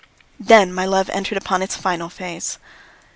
Then 0.39 0.73
my 0.73 0.87
love 0.87 1.11
entered 1.11 1.37
upon 1.37 1.61
its 1.61 1.75
final 1.75 2.09
phase. 2.09 2.57